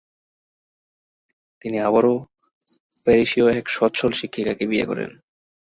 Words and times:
তিনি 1.61 1.77
আবারও 1.79 2.13
প্যারিসীয় 3.03 3.47
এক 3.51 3.65
সচ্ছল 3.69 4.11
শিক্ষিকাকে 4.11 4.63
বিয়ে 4.67 4.85
করেন। 4.85 5.09